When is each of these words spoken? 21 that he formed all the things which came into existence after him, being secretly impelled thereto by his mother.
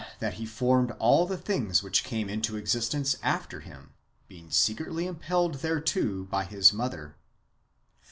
21 0.17 0.17
that 0.17 0.37
he 0.39 0.45
formed 0.47 0.91
all 0.97 1.27
the 1.27 1.37
things 1.37 1.83
which 1.83 2.03
came 2.03 2.27
into 2.27 2.57
existence 2.57 3.17
after 3.21 3.59
him, 3.59 3.91
being 4.27 4.49
secretly 4.49 5.05
impelled 5.05 5.59
thereto 5.61 6.23
by 6.27 6.43
his 6.43 6.73
mother. 6.73 7.15